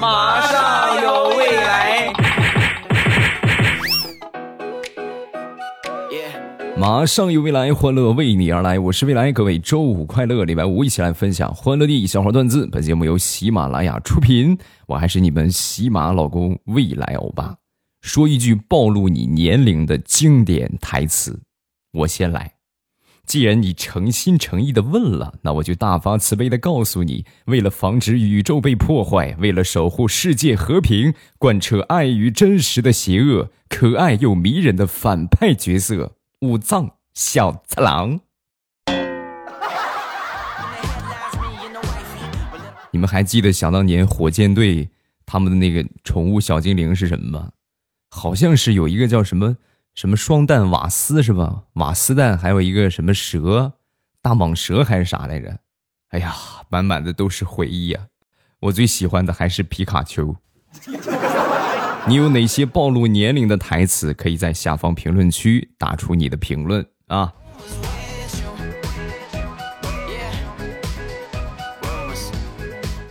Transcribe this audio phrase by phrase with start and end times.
[0.00, 2.12] 马上有未来。
[6.76, 8.78] 马上有未来，欢乐为你而来。
[8.78, 12.66] 我是未来，各位周五快乐，礼拜五一起来分享欢乐地小花段子。
[12.66, 17.54] 本节目由喜马拉雅出品，我还是你们喜马老公未来欧巴。
[18.02, 21.40] 说一句暴露你年龄的经典台词，
[21.92, 22.59] 我先来。
[23.30, 36.16] 既然你诚心诚意的问了，那我就大发慈悲的告诉你：为了防止宇宙被破坏，为了守护世界和平，贯彻爱与真实的邪恶，可爱又迷人的反派角色。
[36.40, 38.18] 五藏小次郎，
[42.90, 44.88] 你们还记得想当年火箭队
[45.24, 47.50] 他们的那个宠物小精灵是什么吗？
[48.10, 49.56] 好像是有一个叫什么
[49.94, 51.64] 什么双蛋瓦斯是吧？
[51.74, 53.74] 瓦斯蛋，还有一个什么蛇，
[54.22, 55.58] 大蟒蛇还是啥来着？
[56.10, 56.34] 哎呀，
[56.68, 58.00] 满满的都是回忆呀！
[58.60, 60.34] 我最喜欢的还是皮卡丘。
[62.08, 64.14] 你有哪些暴露年龄的台词？
[64.14, 67.32] 可以在下方评论区打出你的评论啊！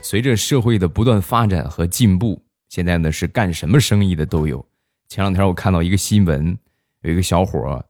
[0.01, 4.65] 随着社会的不断发展和进步，现在呢是干什么生意的都有。
[5.07, 6.57] 前两天我看到一个新闻，
[7.01, 7.83] 有一个小伙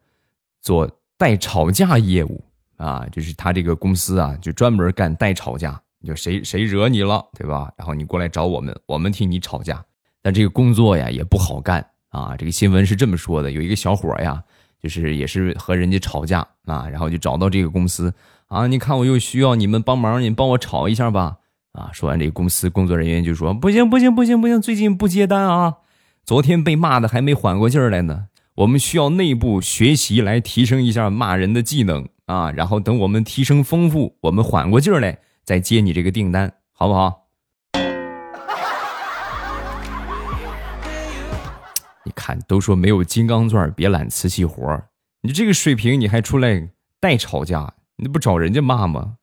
[0.61, 2.43] 做代吵架业务
[2.77, 7.71] 啊，就是他这个公司啊，就专门干代吵架，就谁谁惹你了，对吧？
[7.75, 9.83] 然后你过来找我们，我们替你吵架。
[10.21, 12.35] 但这个工作呀也不好干啊！
[12.37, 14.43] 这个新闻是这么说的：有一个小伙呀，
[14.81, 18.13] 就是也是和人家吵架啊，然后就找到这个公司
[18.47, 21.37] 啊，你看我又需要你们帮忙，你帮我吵一下吧
[21.71, 21.89] 啊！
[21.93, 25.77] 说完，这个公司工作人员就说：“不行不行不行不行，最近不接单啊！
[26.25, 28.27] 昨天被骂的还没缓过劲儿来呢，
[28.59, 32.51] 我们需要内部学习来提升一下骂人的技能啊！
[32.51, 37.29] 然后等我们提升丰富，我们缓过劲儿来再接你这个订单，好不好？”
[42.03, 44.83] 你看，都说没有金刚钻别揽瓷器活
[45.21, 46.69] 你这个水平你还出来
[46.99, 49.13] 代吵架，你不找人家骂吗？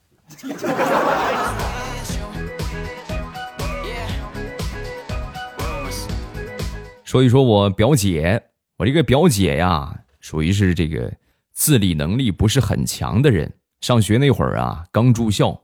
[7.04, 8.44] 说一说我表姐，
[8.76, 11.12] 我这个表姐呀，属于是这个
[11.52, 13.52] 自理能力不是很强的人。
[13.80, 15.60] 上学那会儿啊，刚住校，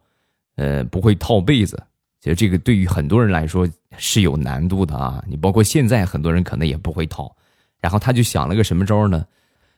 [0.57, 1.83] 呃，不会套被子。
[2.21, 3.69] 其实这个对于很多人来说
[3.99, 5.23] 是有难度的啊！
[5.27, 7.35] 你包括现在很多人可能也不会套，
[7.81, 9.27] 然后他就想了个什么招呢？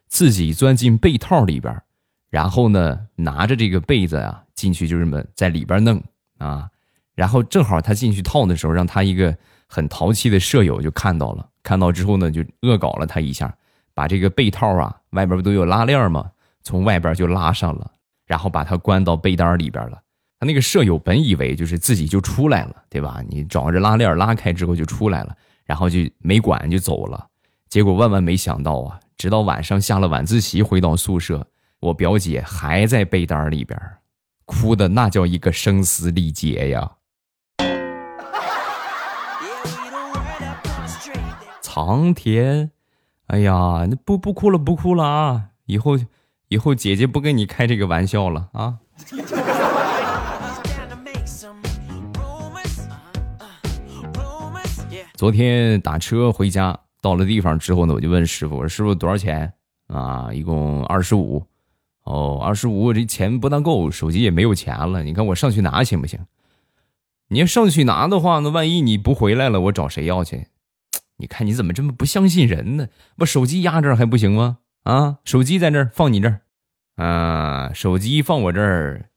[0.09, 1.81] 自己钻进被套里边，
[2.28, 6.03] 然后呢拿着这个被子啊进去就这么在里边弄
[6.37, 6.69] 啊，
[7.15, 9.34] 然后正好他进去套的时候，让他一个
[9.74, 13.52] 很淘气的舍友就看到了，看到之后呢就恶搞了他一下，
[13.92, 16.30] 把这个被套啊外边不都有拉链吗？
[16.62, 17.90] 从外边就拉上了，
[18.24, 20.00] 然后把他关到被单里边了。
[20.38, 23.20] 他那个舍友本以为就是自己就出来了，对吧？
[23.28, 27.26] 你找着拉链拉开之后就出来了，然后就没管就走了。
[27.68, 29.00] 结果万万没想到啊！
[29.16, 31.44] 直到晚上下了晚自习回到宿舍，
[31.80, 33.76] 我表姐还在被单里边，
[34.44, 36.92] 哭的那叫一个声嘶力竭呀！
[41.74, 42.70] 苍天，
[43.26, 45.46] 哎呀，那不不哭了不哭了啊！
[45.66, 45.98] 以后
[46.46, 48.78] 以后姐姐不跟你开这个玩笑了啊！
[55.16, 59.52] 昨天打车回家，到了地方之后呢，我就问师傅：“我说师傅多少钱
[59.88, 60.32] 啊？
[60.32, 61.44] 一共二十五。
[62.04, 65.02] 哦，二十五，这钱不大够，手机也没有钱了。
[65.02, 66.20] 你看我上去拿行不行？
[67.30, 70.46] 你要上去拿的话，那万一你不回来了，我找谁要去？
[71.16, 72.88] 你看你怎么这么不相信人呢？
[73.16, 74.58] 把手机压这儿还不行吗？
[74.82, 76.41] 啊，手机在这儿，放你这儿。
[76.97, 79.10] 啊，手机放我这儿，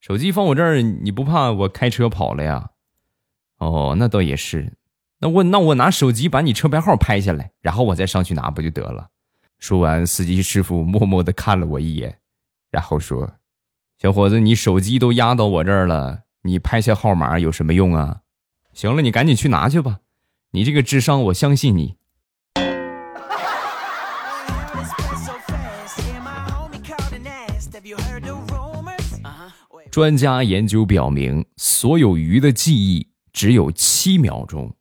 [0.00, 2.70] 手机放我这儿，你不怕我开车跑了呀？
[3.58, 4.74] 哦，那倒也是。”
[5.20, 9.08] 那我那我拿手机把你车牌号拍下来，然后我再上去拿不就得了？
[9.58, 12.18] 说完，司机师傅默默的看了我一眼，
[12.70, 13.32] 然后说
[13.98, 18.20] ：“小伙子，你手机都压到我这儿了，你拍下号码有什么用啊？
[18.72, 19.98] 行了，你赶紧去拿去吧，
[20.50, 21.94] 你这个智商我相信你。”
[29.90, 34.72] 专家研究表明，所有鱼的记忆只有七秒钟。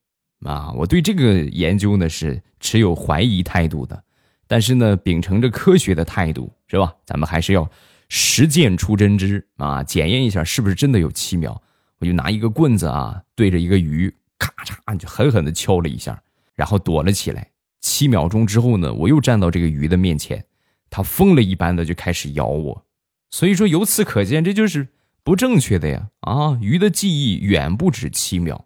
[0.46, 4.04] 啊，我对这个研究呢是持有怀疑态度的，
[4.48, 6.94] 但是呢，秉承着科学的态度，是吧？
[7.06, 7.68] 咱们还是要
[8.10, 11.60] 实践出真知啊，检验一下是不是真的有七秒。
[11.98, 16.22] 我就拿一个棍子啊，对着一个鱼，咔嚓就狠狠的敲了一下，
[16.56, 17.52] 然后躲了起来。
[17.82, 20.46] 七秒钟之后呢，我又站到这个鱼的面前，
[20.90, 22.86] 它疯了一般的就开始咬我。
[23.30, 24.88] 所以说，由此可见，这就是
[25.24, 26.10] 不正确的呀！
[26.22, 28.66] 啊，鱼的记忆远不止七秒。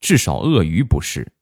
[0.00, 1.32] 至少鳄鱼不是。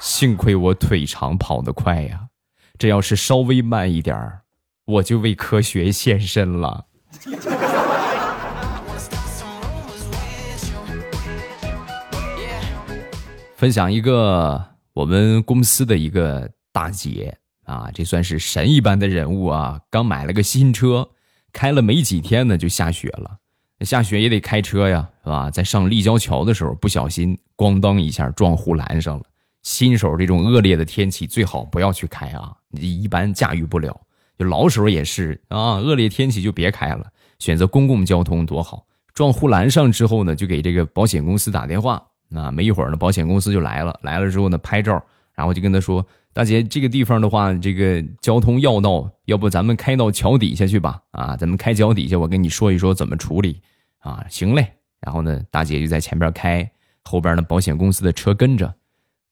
[0.00, 2.28] 幸亏我腿长跑得快呀，
[2.78, 4.42] 这要是稍微慢一点儿，
[4.84, 6.86] 我就为科学献身了。
[13.62, 14.60] 分享一个
[14.92, 19.80] 我们公司的一个大姐啊，这算是神一般的人物啊！
[19.88, 21.08] 刚买了个新车，
[21.52, 23.38] 开了没几天呢，就下雪了。
[23.82, 25.48] 下雪也得开车呀，是吧？
[25.48, 29.24] 在上立交桥的时候，不小心咣当一下撞护栏上了。
[29.62, 33.96] 新手这种恶劣的天气最好不要去开啊，你一般驾驭不了。
[34.36, 37.06] 就老手也是啊，恶劣天气就别开了，
[37.38, 38.84] 选择公共交通多好。
[39.14, 42.04] 撞护栏上之后呢，就给这个保险公司打电话。
[42.34, 43.98] 啊没一会儿呢，保险公司就来了。
[44.02, 45.02] 来了之后呢，拍照，
[45.34, 51.00] 然后就跟他说：“大姐，这个地方的话，这个交通要道，要不咱们开到桥底下去吧？
[51.10, 53.60] 啊，咱们开桥底下，我跟你说一说怎么处理。
[53.98, 54.72] 啊，行嘞。
[55.00, 56.70] 然后呢，大姐就在前边开，
[57.02, 58.74] 后边呢，保险公司的车跟着，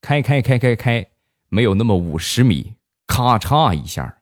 [0.01, 1.07] 开开开开开，
[1.49, 2.75] 没有那么五十米，
[3.07, 4.19] 咔嚓一下，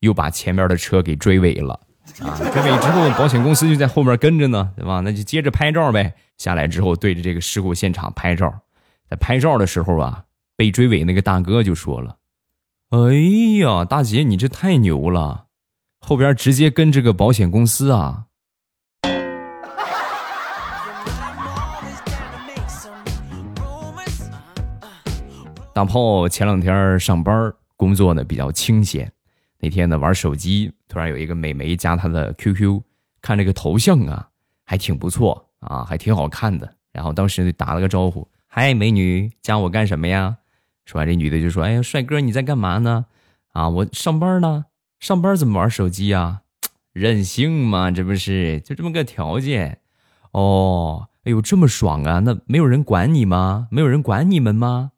[0.00, 1.80] 又把前边的车给追尾了。
[2.22, 5.00] 啊，追尾之后，保险公司就在后面跟着呢，对吧？
[5.00, 8.52] 那就接着拍照呗。”下来之后，对着这个事故现场拍照，
[9.08, 10.22] 在拍照的时候啊，
[10.56, 12.16] 被追尾那个大哥就说了
[12.90, 12.98] ：“哎
[13.60, 15.46] 呀，大姐，你这太牛了，
[16.00, 18.24] 后边直接跟着个保险公司啊！”
[25.72, 29.12] 大炮前两天上班工作呢比较清闲，
[29.58, 32.82] 那天呢玩手机，突然有一个美眉加他的 QQ，
[33.20, 34.28] 看这个头像啊，
[34.64, 35.42] 还挺不错。
[35.60, 36.70] 啊，还挺好看的。
[36.92, 40.36] 然后当时就打了个招呼：“嗨，美女，加我干什么呀？”
[40.84, 43.06] 说完，这女的就说：“哎呀，帅哥，你在干嘛呢？”
[43.52, 44.66] 啊，我上班呢。
[45.00, 46.42] 上班怎么玩手机呀？
[46.92, 49.80] 任性嘛，这不是就这么个条件？
[50.32, 52.20] 哦，哎呦，这么爽啊！
[52.20, 53.66] 那没有人管你吗？
[53.72, 54.92] 没有人管你们吗？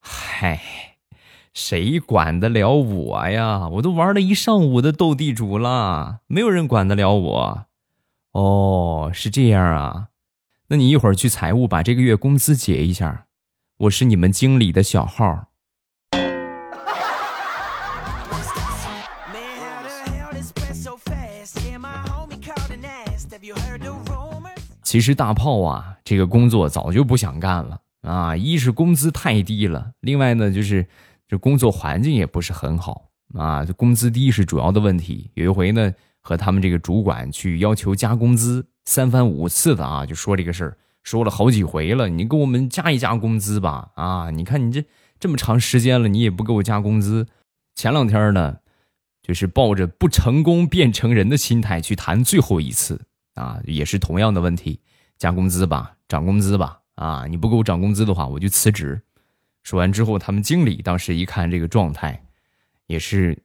[0.00, 0.95] 嗨，
[1.56, 3.66] 谁管得了我呀？
[3.68, 7.64] 我都玩了一上午的斗地主了，没有人管得了我。
[8.32, 10.08] 哦，是这样啊，
[10.68, 13.24] 那你一会儿去财务把这个月工资结一下，
[13.78, 15.46] 我是你们经理的小号。
[24.82, 30.86] 其实大炮啊，这个工作早就不想干了啊，一是工资太低了，另外呢就是
[31.28, 35.30] 这工作环境也不是很好啊，这工资低是主要的问题。
[35.34, 35.92] 有一回呢。
[36.28, 42.08] 和他们这个主管去要求加工资，三番五次的啊，就说这个事儿，说了好几回了。
[42.08, 44.84] 你给我们加一加工资吧，啊，你看你这
[45.20, 47.28] 这么长时间了，你也不给我加工资。
[47.76, 48.56] 前两天呢，
[49.22, 53.00] 就是抱着不成功变成人的心态去谈最后一次
[53.36, 54.80] 啊，也是同样的问题，
[55.16, 59.00] 加工资吧，涨工资吧，啊，你不给我涨工资的话，我就辞职。
[59.66, 62.24] 说完之后，他们经理当时一看这个状态，
[62.86, 63.36] 也是。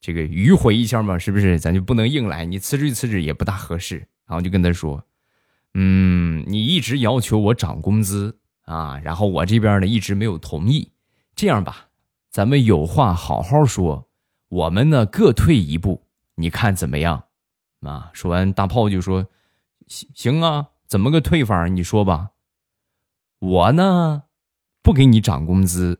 [0.00, 1.60] 这个迂回一下嘛，是不是？
[1.60, 3.98] 咱就不能硬来，你辞职辞职也不大合适。
[4.26, 5.04] 然后就跟他说
[5.74, 10.90] ：“嗯，你一直要求我涨工资啊，然后我这边呢一直没有同意。
[11.36, 11.90] 这样吧，
[12.30, 14.08] 咱们有话好好说，
[14.48, 16.02] 我们呢各退一步，
[16.34, 17.24] 你看怎么样？”
[17.86, 19.26] 啊，说完大炮就说
[19.86, 21.66] ：“行行啊，怎么个退法？
[21.68, 22.30] 你说吧。
[23.38, 24.22] 我呢
[24.82, 25.98] 不给你涨工资，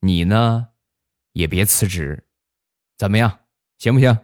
[0.00, 0.68] 你呢
[1.32, 2.24] 也别辞职。”
[2.96, 3.40] 怎么样，
[3.78, 4.16] 行不行？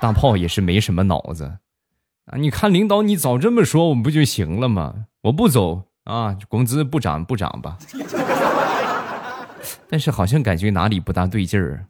[0.00, 1.58] 大炮也是没什么脑子
[2.26, 2.36] 啊！
[2.36, 5.06] 你看领导，你早这么说，我们不就行了吗？
[5.22, 7.78] 我不走啊，工资不涨不涨吧。
[9.88, 11.86] 但是好像感觉哪里不大对劲儿。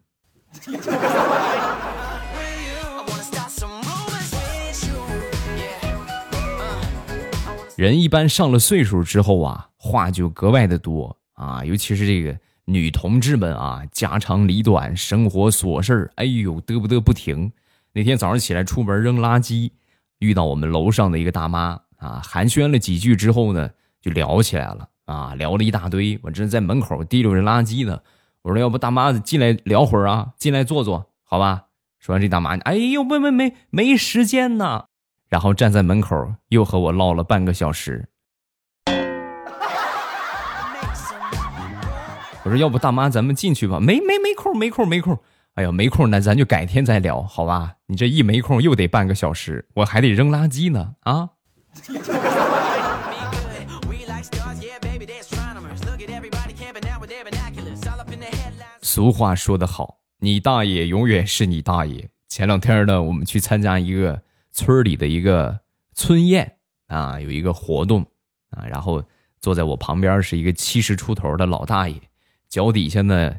[7.82, 11.18] 人一般上了岁数之后啊，话就格外的多。
[11.32, 17.50] 啊，尤其是这个女同志们啊，家长里短、生活琐事哎呦，嘚不嘚不停。
[17.92, 19.72] 那天早上起来出门扔垃圾，
[20.20, 23.68] 遇到我们楼上的一个大妈啊，寒暄了几句之后呢，
[24.00, 26.16] 就聊起来了啊，聊了一大堆。
[26.22, 27.98] 我正在门口提溜着垃圾呢，
[28.42, 31.64] 我说要不大妈进来聊会儿啊，进来坐坐，好吧？
[31.98, 34.84] 说完这大妈，哎呦，没没没没时间呢，
[35.32, 38.06] 然后站在门口又和我唠了半个小时。
[42.44, 45.18] 我说：“要不大妈，咱们进去吧。”没没没空，没空，没空。
[45.54, 47.76] 哎呀，没空，那咱就改天再聊，好吧？
[47.86, 51.30] 你这一没空，又得半个小时，我还得扔垃圾呢啊！
[58.82, 64.20] 俗话说得好，你大爷永远是你大爷，前两天呢，我们去参加一个
[64.52, 65.60] 村里的一个
[65.94, 68.06] 村宴啊，有一个活动
[68.50, 69.02] 啊，然后
[69.40, 71.98] 坐在我旁边是一个七十出头的老大爷，
[72.48, 73.34] 脚底下呢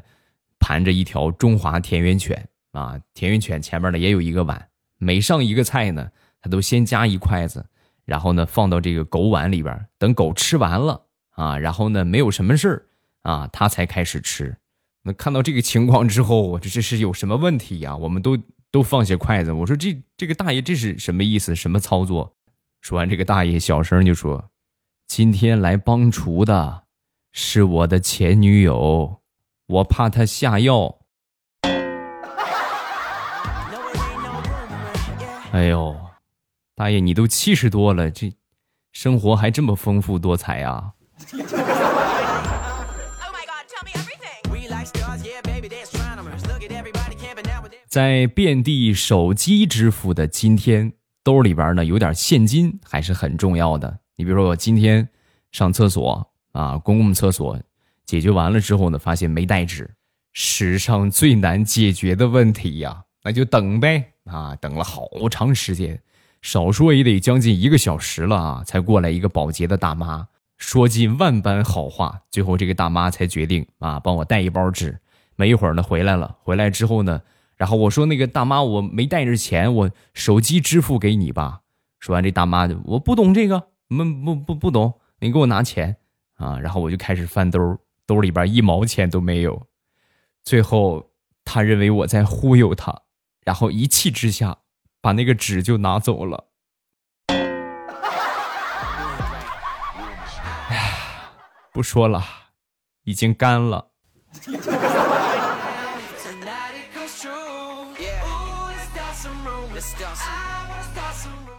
[0.58, 4.68] 盘着一条中华田园犬啊，田园犬前面呢也有一个碗，
[4.98, 7.64] 每上一个菜呢，他都先夹一筷子，
[8.04, 12.88] 然后呢放到这个狗碗里边，等狗吃完了啊，然后呢没有什么事
[13.22, 14.56] 啊，他才开始吃。
[15.02, 17.96] 那看到这个情况之后，我这这是有什么问题呀？
[17.96, 18.36] 我们都。
[18.74, 21.54] 都放下筷子，我说这这个大爷这是什么意思？
[21.54, 22.34] 什么操作？
[22.80, 24.50] 说完，这个大爷小声就说
[25.06, 26.82] ：“今天来帮厨的
[27.30, 29.20] 是我的前女友，
[29.68, 30.98] 我怕她下药。
[35.52, 35.96] ”哎呦，
[36.74, 38.34] 大爷你都七十多了，这
[38.90, 40.94] 生活还这么丰富多彩啊！
[47.94, 54.00] 在遍地手机支付的今天，兜里边呢有点现金还是很重要的。
[54.16, 55.08] 你比如说，我今天
[55.52, 57.56] 上厕所啊，公共厕所
[58.04, 59.88] 解决完了之后呢，发现没带纸，
[60.32, 66.02] 史上最难解决的问题呀，那就等呗啊，等了好长时间，
[66.42, 70.26] 少说也得将近一个小时了啊，才过来一个保洁的大妈，
[70.58, 74.98] 说尽万般好话，最后这个大妈才决定啊，帮我带一包纸。
[75.36, 77.22] 没一会儿呢，回来了，回来之后呢。
[77.56, 81.60] 然后我说：“那个大妈，我没带着钱，我手机支付给你吧。”
[82.00, 85.96] 说完，这大妈就我不懂这个，不不不不懂，你给我拿钱
[86.34, 86.58] 啊！
[86.58, 89.66] 然后我就开始翻兜，兜里边一毛钱都没有。
[90.42, 91.10] 最后，
[91.44, 93.02] 他认为我在忽悠他，
[93.44, 94.58] 然后一气之下
[95.00, 96.48] 把那个纸就拿走了。
[100.68, 100.92] 哎，
[101.72, 102.22] 不说了，
[103.04, 103.92] 已经干了。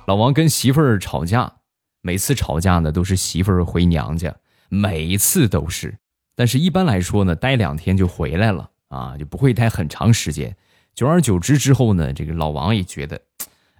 [0.05, 1.51] 老王跟媳妇儿吵架，
[2.01, 4.35] 每次吵架呢都是媳妇儿回娘家，
[4.69, 5.97] 每一次都是。
[6.35, 10.55] 但是一般来说呢，待两天就回来了啊，就不会待很长时间。
[10.93, 13.19] 久而久之之后呢，这个老王也觉得，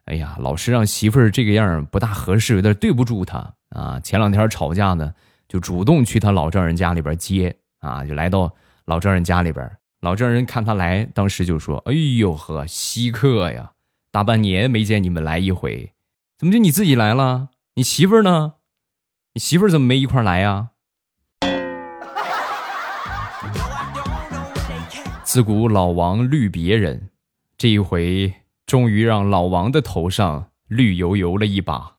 [0.06, 4.00] 哎呀，老是让媳妇儿这个样不大合适，有点对不住她啊。
[4.00, 5.14] 前两天吵架呢，
[5.48, 8.52] 就主动去他老丈人家里边接啊，就来到
[8.86, 9.70] 老丈人家里边。
[10.02, 13.72] 老丈人看他来，当时就说：“哎呦呵，稀客呀，
[14.12, 15.92] 大半年没见你们来一回。”
[16.38, 17.52] 怎么就你自己来了？
[17.76, 18.56] 你媳妇儿呢？
[19.36, 20.72] 你媳妇儿怎么没一块来呀？
[25.24, 27.10] 自古老王绿别人，
[27.58, 28.34] 这一回
[28.66, 31.96] 终于让老王的头上绿油油了一把。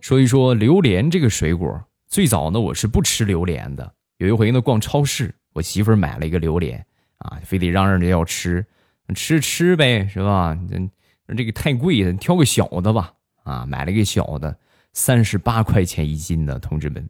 [0.00, 3.94] 说一说榴莲这个水果，最早呢我是不吃榴莲的。
[4.18, 6.84] 有一回呢逛超市，我媳妇儿买了一个榴莲。
[7.18, 8.66] 啊，非得嚷嚷着要吃，
[9.14, 10.58] 吃吃呗，是吧？
[10.68, 13.12] 这这个太贵了，挑个小的吧。
[13.44, 14.56] 啊，买了个小的，
[14.92, 17.08] 三十八块钱一斤的，同志们，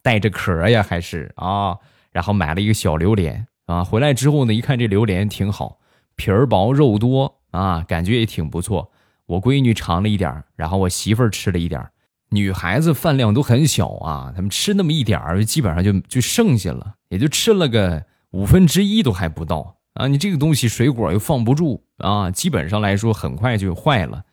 [0.00, 1.76] 带着壳呀，还是啊。
[2.12, 5.78] 然后买了一个小榴莲啊，回来之后呢，一看这榴莲挺好，
[6.14, 8.92] 皮儿薄肉多啊，感觉也挺不错。
[9.26, 11.88] 我闺女尝了一点然后我媳妇儿吃了一点
[12.30, 18.04] 女孩子饭量都很小啊，她们吃那么一点儿，基本上就就剩下了，也就吃了个。
[18.32, 20.08] 五分之一都还不到啊！
[20.08, 24.24] 你这个东西水果又放不住啊，基本上来说很快就坏了。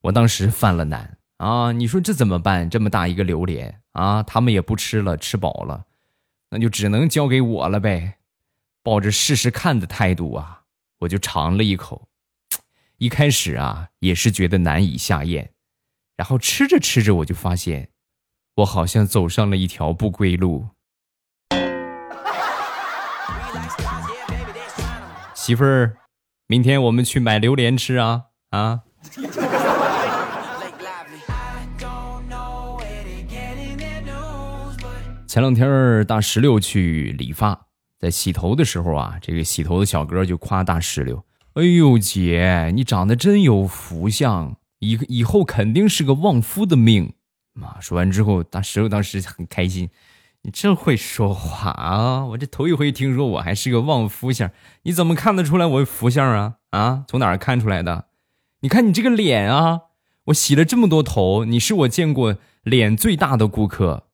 [0.00, 1.72] 我当时犯了难啊！
[1.72, 2.70] 你说这怎么办？
[2.70, 5.86] 这么大一个榴莲啊，他们也不吃了，吃饱了，
[6.50, 8.18] 那就只能交给我了呗。
[8.84, 10.62] 抱着试试看的态度啊，
[11.00, 12.08] 我就尝了一口。
[12.98, 15.50] 一开始啊，也是觉得难以下咽，
[16.16, 17.88] 然后吃着吃着，我就发现，
[18.54, 20.68] 我好像走上了一条不归路。
[25.48, 25.96] 媳妇儿，
[26.46, 28.80] 明天我们去买榴莲吃啊啊！
[35.26, 37.58] 前两天大石榴去理发，
[37.98, 41.24] 在洗头的时候啊，这个洗头的小哥就夸大石榴
[41.56, 47.14] ：“哎呦姐，你长得真有福相，以以后肯定是个旺夫的命。”
[47.56, 49.88] 妈说完之后，大石榴当时很开心。
[50.42, 52.24] 你真会说话啊！
[52.26, 54.50] 我这头一回听说我还是个旺夫相，
[54.84, 56.54] 你怎么看得出来我福相啊？
[56.70, 58.06] 啊，从哪儿看出来的？
[58.60, 59.80] 你看你这个脸啊，
[60.26, 64.04] 我洗了这么多头，你是我见过脸最大的顾客。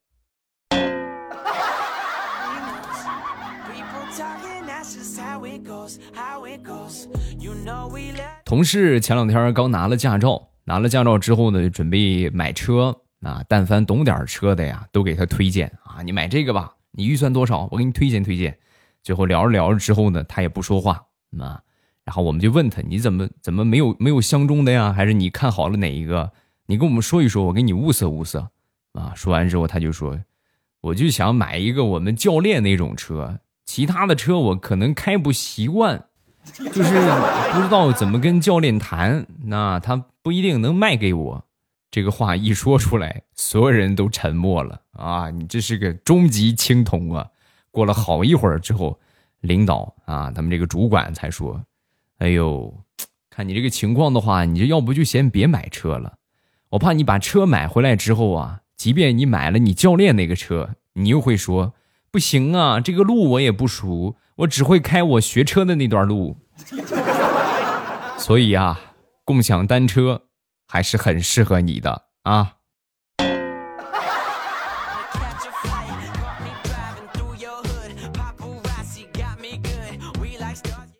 [8.44, 13.02] 同事前两天刚拿了驾照，拿了驾照之后呢，准备买车。
[13.24, 16.02] 啊，但凡懂点车的呀，都给他推荐啊！
[16.02, 17.66] 你买这个吧，你预算多少？
[17.70, 18.56] 我给你推荐推荐。
[19.02, 21.02] 最后聊着聊着之后呢，他也不说话
[21.38, 21.60] 啊。
[22.04, 24.92] 然后我们就问他，你怎么怎么没有没有相中的呀？
[24.92, 26.32] 还是你看好了哪一个？
[26.66, 28.50] 你跟我们说一说，我给你物色物色
[28.92, 29.12] 啊。
[29.14, 30.20] 说完之后，他就说，
[30.82, 36.04] 我就想买一个我们教练那种车，其他的车我可能开不习惯，
[36.52, 36.94] 就是
[37.52, 41.44] 不知道怎么跟教练谈，那他不一定能卖给我。
[41.94, 45.30] 这个话一说出来，所有人都沉默了啊！
[45.30, 47.24] 你这是个终极青铜啊！
[47.70, 48.98] 过了好一会儿之后，
[49.42, 51.64] 领导啊，他们这个主管才说
[52.18, 52.82] ：“哎呦，
[53.30, 56.14] 看你这个情况的话，你这要不就先别买车了。
[56.70, 61.74] 我怕你把车买回来之后啊，即便你买了你教练那个车，你又会说
[62.10, 66.38] 不行啊，这个路我也不熟，我只会开我学车的那段路。
[68.18, 68.80] 所以啊，
[69.24, 70.22] 共享单车。”
[70.74, 72.56] 还是很适合你的啊！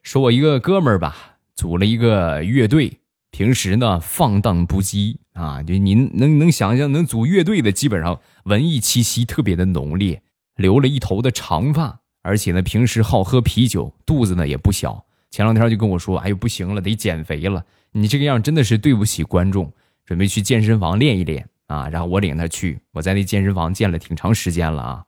[0.05, 1.17] 说我一个哥们儿吧，
[1.57, 3.01] 组了一个乐队，
[3.33, 10.23] 平时呢放荡不羁啊，就您能能想象，能组乐队的基本上文艺气息特别的浓烈，
[10.55, 15.05] 留了一头的长发，而且呢平时好喝啤酒，肚子呢也不小。
[15.33, 17.65] 前两天就跟我说：“哎呦，不行了，得减肥了。”
[17.97, 19.73] 你这个样真的是对不起观众，
[20.05, 21.89] 准备去健身房练一练啊！
[21.89, 25.05] 然后我领他去，我在那健身房健了挺长时间了啊，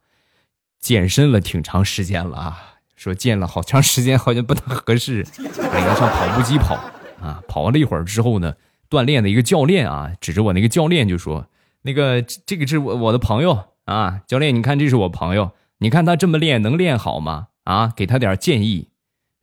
[0.78, 2.74] 健身了挺长时间了啊。
[2.94, 6.76] 说健了好长时间好像不太合适，领他上跑步机跑
[7.20, 7.42] 啊。
[7.48, 8.54] 跑了一会儿之后呢，
[8.88, 11.48] 锻炼的一个教练啊，指着我那个教练就说
[11.82, 17.48] ：“那个这个是我我的朋友啊，教练，你看这是我朋友，你看他这么练能练好吗？
[17.64, 18.90] 啊，给他点建议。”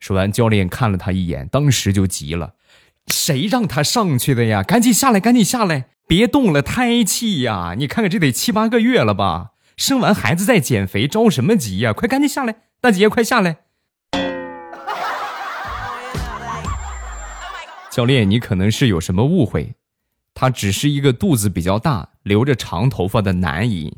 [0.00, 2.54] 说完，教练看了他一眼，当时就急了。
[3.06, 4.62] 谁让他上去的呀？
[4.62, 7.74] 赶紧下来，赶紧下来，别动了胎气呀！
[7.76, 9.52] 你看看这得七八个月了吧？
[9.76, 11.92] 生完孩子再减肥，着什么急呀？
[11.92, 13.58] 快赶紧下来，大姐快下来！
[17.90, 19.74] 教练，你可能是有什么误会，
[20.34, 23.96] 他只是一个肚子比较大、留着长头发的男人，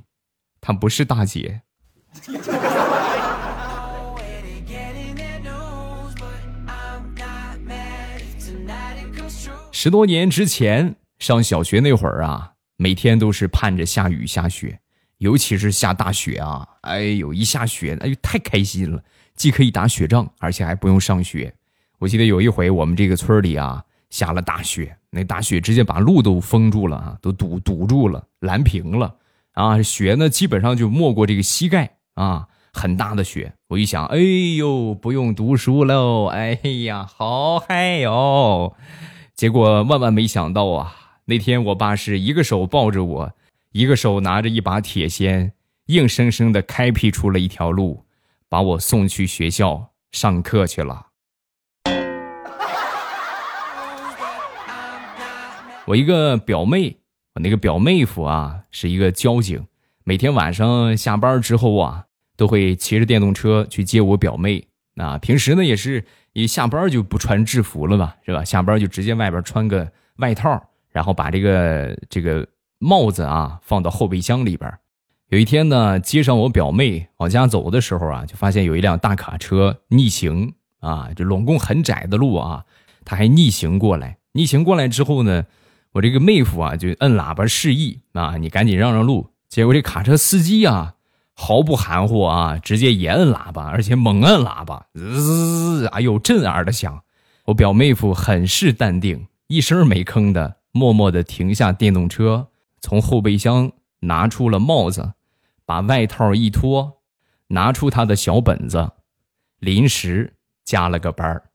[0.60, 1.62] 他不是大姐。
[9.86, 14.80] 十多年之前上小学那会儿啊，每天都是盼着下雨下雪，
[15.18, 16.66] 尤其是下大雪啊！
[16.80, 19.00] 哎呦，一下雪，哎呦，太开心了，
[19.36, 21.54] 既可以打雪仗，而且还不用上学。
[22.00, 29.14] 我记得有一回，我们这个村里啊下了大雪，那大雪直接把路都封住了啊，都堵堵住了，拦平了
[29.52, 29.80] 啊！
[29.80, 33.52] 雪呢，基本上就没过这个膝盖啊，很大的雪。
[33.68, 34.18] 我一想，哎
[34.56, 36.26] 呦，不用读书喽！
[36.26, 36.54] 哎
[36.86, 38.74] 呀，好嗨哟！
[39.36, 40.96] 结果万万没想到啊！
[41.26, 43.30] 那天我爸是一个手抱着我，
[43.72, 45.52] 一个手拿着一把铁锨，
[45.88, 48.02] 硬生生的开辟出了一条路，
[48.48, 51.08] 把我送去学校上课去了。
[55.84, 56.96] 我一个表妹，
[57.34, 59.66] 我那个表妹夫啊，是一个交警，
[60.04, 62.06] 每天晚上下班之后啊，
[62.38, 64.66] 都会骑着电动车去接我表妹。
[64.94, 66.06] 那平时呢，也是。
[66.42, 68.44] 一下班就不穿制服了嘛，是吧？
[68.44, 72.46] 下班就直接外边穿个外套，然后把这个这个
[72.78, 74.70] 帽子啊放到后备箱里边。
[75.28, 82.66] 有一天呢，接上我表妹往家走的时候啊，就发现有一辆大卡车逆行啊，这拢共很窄的路啊，
[83.06, 84.18] 他还逆行过来。
[84.32, 85.46] 逆行过来之后呢，
[85.92, 89.30] 我这个妹夫啊就摁喇叭示意啊，你赶紧让让路。
[89.48, 90.95] 结果这卡车司机啊。
[91.38, 97.02] 毫不含糊啊，直接也摁喇叭，而且猛摁喇叭，滋滋，哎呦，震耳的响。
[97.44, 102.48] 我表妹夫很是淡定，一声没吭的，默默的停下电动车，
[102.80, 103.70] 从后备箱
[104.00, 105.12] 拿出了帽子，
[105.66, 107.02] 把外套一脱，
[107.48, 108.90] 拿出他的小本子，
[109.60, 111.50] 临时加了个班儿。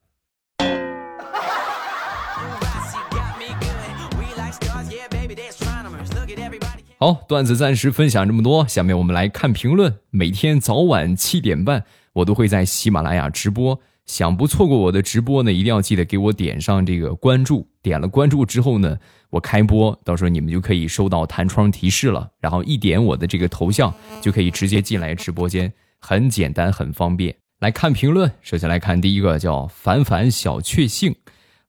[7.04, 9.92] 好，段子暂时分享这么多，下面我们来看评论。
[10.12, 11.84] 每天早晚七点半，
[12.14, 13.82] 我都会在喜马拉雅直播。
[14.06, 17.68] 想不错过我的直播呢，一定要记得给我点上这个关注。
[17.82, 18.96] 点了关注之后呢，
[19.32, 22.30] 我开播，到时候你们就可以收到弹窗提示了。
[22.40, 27.36] 然后一点我的这个头像，就可以直接进来直播间，很简单，很方便。
[27.62, 31.16] 来看评论，首先来看第一个，叫凡凡小确幸。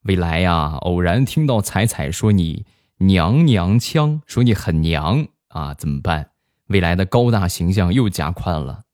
[0.03, 2.66] 未来呀，偶然听到彩彩说你。
[3.03, 6.31] 娘娘腔说你很娘啊，怎么办？
[6.69, 8.85] 未来的高大形象又加宽了，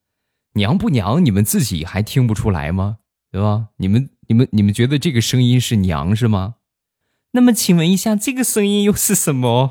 [0.54, 1.24] 娘不娘？
[1.24, 2.96] 你们自己还听不出来吗？
[3.30, 3.68] 对吧？
[3.76, 6.54] 你们、你们、你们觉得这个声音是娘是吗？
[7.32, 9.70] 那么请问一下，这个声音又是什么？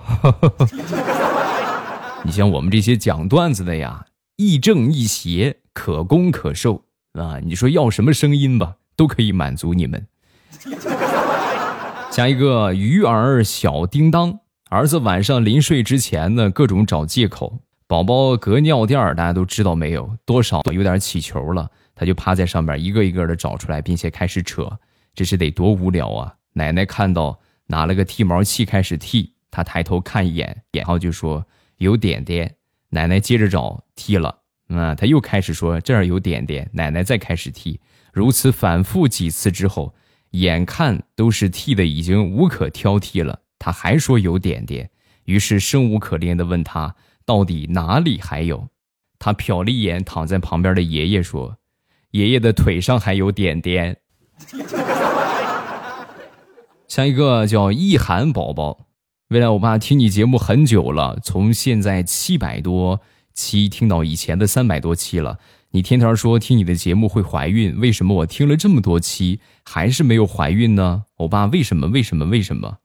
[2.24, 7.40] 你像我们这些讲段子的呀，亦正亦邪，可攻可受啊！
[7.44, 10.06] 你说要什么声音吧，都可以满足你们。
[12.18, 14.40] 下一个鱼儿小叮当，
[14.72, 17.60] 儿子晚上临睡之前呢，各种找借口。
[17.86, 20.18] 宝宝隔尿垫儿大家都知道没有？
[20.26, 24.68] 多少有点起球了，他就趴在上面一个一个的找出来，并且开始扯，
[25.14, 26.34] 这是得多无聊啊！
[26.54, 31.46] 奶奶看到，拿了个剃毛器开始剃，他抬头看一眼，然后就说
[31.78, 32.52] 有点点。
[32.90, 34.36] 奶奶接着找剃了，
[34.70, 37.80] 嗯，他又开始说这儿有点点，奶奶再开始剃，
[38.12, 39.94] 如此反复几次之后，
[40.40, 44.90] 眼看都是剃的已经无可挑剔了，他还说有点点，
[45.26, 46.96] 于是生无可恋的问他。
[47.26, 48.70] 到底哪里还有？
[49.20, 51.58] 他瞟了一眼躺在旁边的爷爷，说
[52.12, 53.98] ：“爷爷的腿上还有点点。”
[56.88, 58.86] 像一个叫意涵宝宝，
[59.30, 63.02] 未来我爸听你节目很久了，从现在七百多
[63.34, 65.40] 期听到以前的三百多期了。
[65.78, 71.04] 你天天说听你的节目会怀孕，为什么我听了这么多期还是没有怀孕呢？
[71.18, 71.86] 欧巴为什么？
[71.86, 72.26] 为什么？
[72.26, 72.80] 为什么？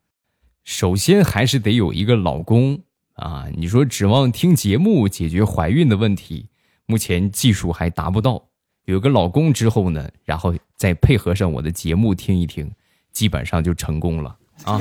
[0.63, 2.79] 首先还是得有一个老公。
[3.15, 6.51] 啊，你说指望听节目解决怀孕的问题，
[6.85, 8.45] 目前技术还达不到。
[8.85, 12.71] 有个老公之后呢，然后再配合上我的节目听一听，
[13.11, 14.79] 基本上就成功了啊。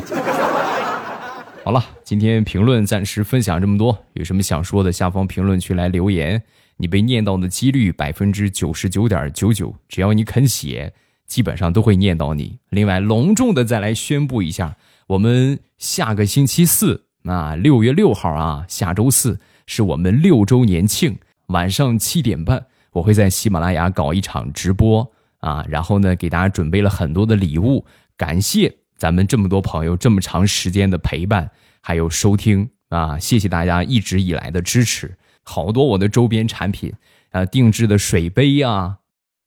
[1.63, 6.43] 好了，今天评论暂时分享这么多，有什么想说的，下方评论区来留言。
[6.81, 10.91] 你被念到的几率百分之九十九点九九，只要你肯写，
[11.27, 12.57] 基本上都会念到你。
[12.71, 17.05] 另外，隆重的再来宣布一下，我们下个星期四。
[17.25, 27.85] 啊六月六号啊，下周四是我们六周年庆，晚上七点半，我会在喜马拉雅搞一场直播啊，然后呢，给大家准备了很多的礼物，
[28.17, 36.93] 感谢咱们这么多朋友这么长时间的陪伴还有收听啊，谢谢大家一直以来的支持，好多我的周边产品
[37.31, 38.97] 啊，定制的水杯呀，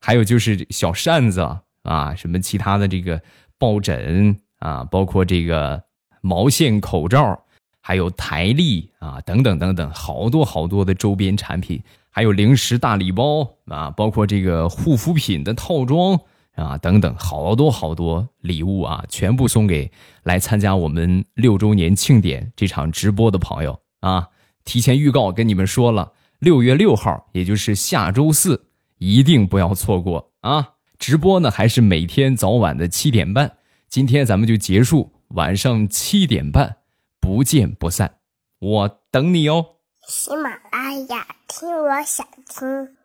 [0.01, 1.41] 还有就是小扇子
[1.83, 3.23] 啊，什么其他的这个
[3.59, 5.83] 抱枕啊，包括这个
[6.21, 7.41] 毛线口罩。
[7.87, 16.19] 还有台历啊，等等等等，好多好多的周边产品，还有零食大礼包啊，包括这个护肤品的套装
[16.55, 24.29] 啊，等等，好多好多礼物啊，全部送给来参加我们六周年庆典这场直播的朋友啊！
[24.64, 28.66] 提前预告跟你们说了，六月六号，也就是下周四，
[28.98, 30.74] 一定不要错过啊！
[30.98, 36.77] 直播呢还是每天早晚的七点半，今天咱们就结束，晚上七点半。
[37.20, 38.18] 不见不散，
[38.59, 39.64] 我等你哦。
[40.07, 43.04] 喜马拉雅，听我想听。